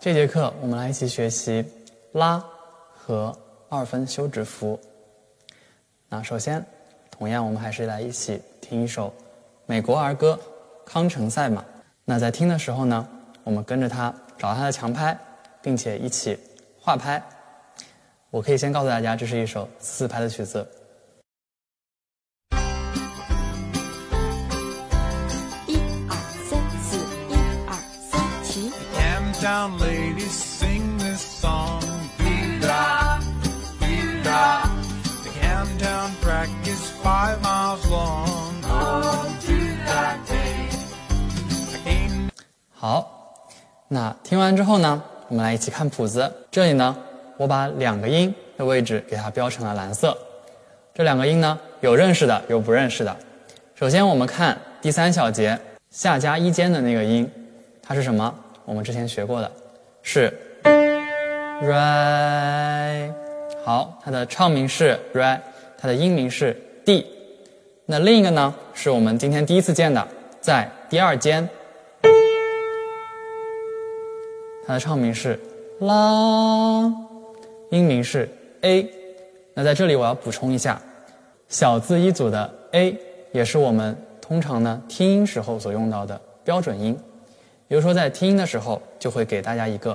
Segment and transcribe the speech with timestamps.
[0.00, 1.64] 这节课我们来一起学习
[2.12, 2.42] 拉
[2.94, 3.36] 和
[3.68, 4.78] 二分休止符。
[6.08, 6.64] 那首先，
[7.10, 9.12] 同样我们还是来一起听一首
[9.66, 10.38] 美国儿歌
[10.88, 11.60] 《康城赛马》。
[12.04, 13.08] 那在听的时候呢，
[13.42, 15.18] 我们跟着它找它的强拍，
[15.60, 16.38] 并且一起
[16.80, 17.20] 画拍。
[18.30, 20.64] 我可以先告诉大家，这是一首四拍的曲子。
[29.48, 31.80] Now ladies sing this song.
[42.74, 43.42] 好，
[43.88, 46.30] 那听完之后呢，我们来一起看谱子。
[46.50, 46.94] 这里呢，
[47.38, 50.16] 我把两个音的位置给它标成了蓝色。
[50.94, 53.16] 这两个音呢，有认识的，有不认识的。
[53.74, 55.58] 首先我们看第三小节
[55.90, 57.28] 下加一间的那个音，
[57.82, 58.32] 它是什么？
[58.68, 59.50] 我们之前学过的，
[60.02, 60.30] 是
[61.62, 63.10] re。
[63.64, 65.40] 好，它的唱名是 re，
[65.78, 67.06] 它的音名是 d。
[67.86, 70.06] 那另一个呢，是我们今天第一次见的，
[70.42, 71.48] 在第二间。
[74.66, 75.40] 它的唱名是
[75.80, 76.92] 啦，
[77.70, 78.28] 音名是
[78.60, 78.86] a。
[79.54, 80.78] 那在这里我要补充一下，
[81.48, 82.94] 小字一组的 a
[83.32, 86.94] 也是我们通常呢听音时候所用到的标准音，
[87.68, 89.92] 也就是说在听音的时候就会给大家一个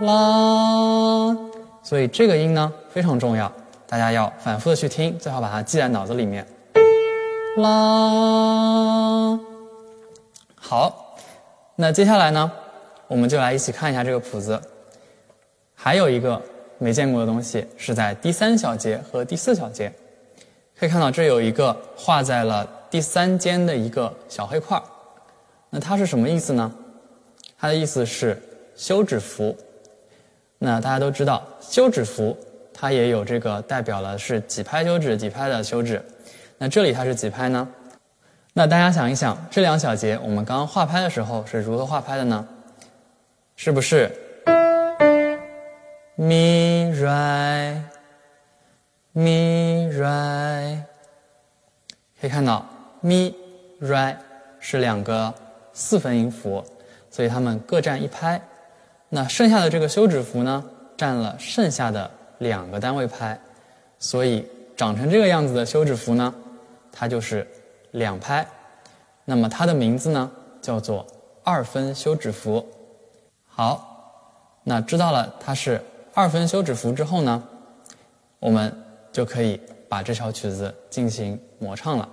[0.00, 1.34] 啦，
[1.82, 3.50] 所以这个音呢非常重要，
[3.88, 6.46] 大家要反复的去听，最好把它记在脑子里面。
[7.56, 9.40] 啦，
[10.56, 11.16] 好，
[11.74, 12.52] 那接下来呢？
[13.08, 14.60] 我们就来一起看一下这个谱子。
[15.74, 16.40] 还有一个
[16.76, 19.90] 没见过的东西是在第三小节和第四小节，
[20.78, 24.82] 可以看到这有一个画在了第三间的一个小黑块儿。
[25.70, 26.70] 那它是什么意思呢？
[27.58, 28.36] 它的意思是
[28.76, 29.56] 休止符。
[30.58, 32.36] 那大家都知道，休止符
[32.74, 36.04] 它也有这个代表了是几拍休止、几拍的休止。
[36.58, 37.66] 那这里它是几拍呢？
[38.52, 42.46] 那大家想一想，这两小节我们刚刚画拍的时候是如何画拍的呢？
[43.56, 44.10] 是不是
[46.16, 47.82] 咪来
[49.12, 50.84] 咪来？
[52.20, 52.66] 可以看到
[53.00, 53.34] 咪
[53.78, 54.18] 来
[54.58, 55.32] 是两个
[55.72, 56.64] 四分音符，
[57.10, 58.40] 所以它们各占一拍。
[59.08, 60.64] 那剩下的这个休止符呢，
[60.96, 63.38] 占了剩下的两个单位拍，
[63.98, 66.32] 所以长成这个样子的休止符呢，
[66.92, 67.46] 它就是
[67.92, 68.46] 两拍。
[69.24, 70.30] 那么它的名字呢，
[70.62, 71.06] 叫做
[71.42, 72.66] 二分休止符。
[73.46, 75.82] 好，那知道了它是
[76.14, 77.42] 二分休止符之后呢，
[78.38, 78.72] 我们
[79.10, 82.08] 就可以把这首曲子进行模唱了。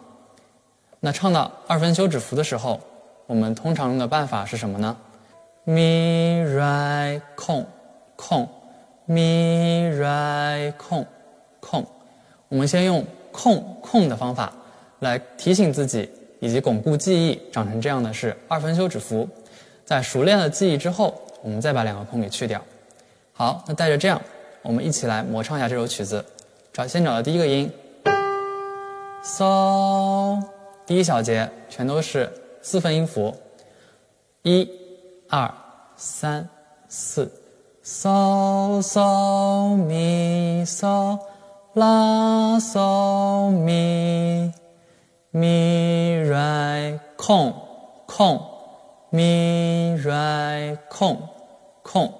[0.99, 2.81] 那唱到二分休止符的时候，
[3.27, 4.95] 我们通常用的办法是什么呢？
[5.65, 7.65] 咪来空
[8.15, 8.47] 空
[9.05, 11.05] 咪来空
[11.59, 11.85] 空，
[12.47, 14.53] 我们先用空空的方法
[14.99, 19.27] 来提醒自己以及巩固记忆，长成这样的是二分休止符。
[19.83, 22.63] 在熟练了记忆之后，我们再把两个空给去掉。
[23.33, 24.21] 好，那带着这样，
[24.61, 26.23] 我们一起来模唱一下这首曲子。
[26.71, 27.69] 找先找到第一个音
[29.21, 30.37] ，so，
[30.85, 32.31] 第一小节全都是
[32.61, 33.35] 四分音符，
[34.43, 34.69] 一、
[35.29, 35.53] 二、
[35.95, 36.47] 三、
[36.87, 37.31] 四
[37.83, 41.19] 嗦嗦咪嗦
[41.73, 44.51] 啦嗦咪
[45.31, 47.53] 咪来空
[48.05, 48.53] 空。
[49.09, 51.17] 咪来空
[51.81, 52.13] 空，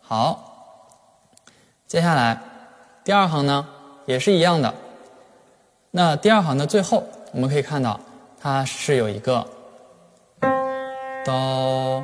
[0.00, 0.82] 好，
[1.86, 2.40] 接下来
[3.04, 3.68] 第二行呢
[4.04, 4.74] 也是一样的。
[5.92, 8.00] 那第二行的最后，我们可以看到
[8.42, 9.46] 它是有一个
[11.24, 12.02] 哆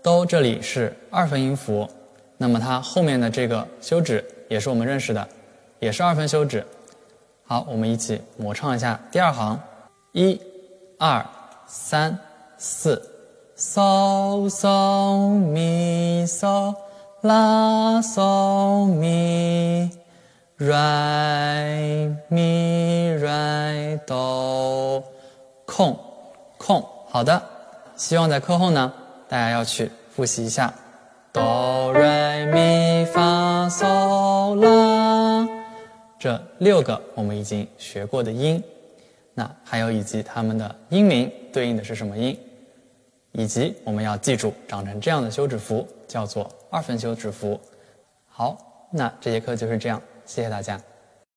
[0.00, 1.90] 哆，这里是二分音符，
[2.36, 5.28] 那么它后面的这个休止也是我们认识的，
[5.80, 6.64] 也是二分休止。
[7.44, 9.60] 好，我们一起模唱一下第二行，
[10.12, 10.40] 一、
[10.96, 11.26] 二、
[11.66, 12.16] 三、
[12.56, 13.02] 四。
[13.56, 16.72] 嗦、嗦咪、嗦
[17.22, 19.90] 拉、嗦咪、
[20.56, 25.04] 来咪、来哆
[25.70, 25.96] 空
[26.58, 27.40] 空，好的，
[27.94, 28.92] 希望在课后呢，
[29.28, 30.74] 大家要去复习一下
[31.32, 35.48] 哆来咪发嗦啦
[36.18, 38.60] 这六个我们已经学过的音，
[39.32, 42.36] 那还有以及它们的音名对应的是什么音？
[43.30, 47.58] 以及我们要记住，长成这样的休止符叫做二分休止符。
[48.26, 50.80] 好，那这节课就是这样，谢谢大家。